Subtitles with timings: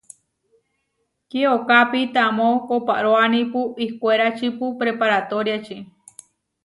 [1.29, 5.77] Kiokápi tamó kooparoánipu ihkwéračipu preparatoriači.